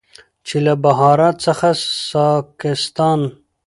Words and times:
چې 0.47 0.57
له 0.65 0.73
بهارت 0.83 1.35
څخه 1.45 1.69
ساکستان، 2.09 3.19